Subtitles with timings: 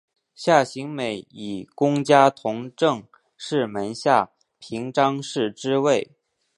[0.33, 3.03] 夏行美以功加同政
[3.37, 6.09] 事门下平章事之位。